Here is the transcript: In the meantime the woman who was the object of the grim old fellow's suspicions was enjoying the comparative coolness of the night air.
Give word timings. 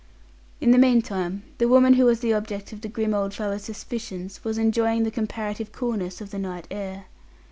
In 0.59 0.71
the 0.71 0.79
meantime 0.79 1.43
the 1.59 1.67
woman 1.67 1.93
who 1.93 2.05
was 2.05 2.21
the 2.21 2.33
object 2.33 2.73
of 2.73 2.81
the 2.81 2.87
grim 2.87 3.13
old 3.13 3.35
fellow's 3.35 3.65
suspicions 3.65 4.43
was 4.43 4.57
enjoying 4.57 5.03
the 5.03 5.11
comparative 5.11 5.71
coolness 5.71 6.21
of 6.21 6.31
the 6.31 6.39
night 6.39 6.65
air. 6.71 7.05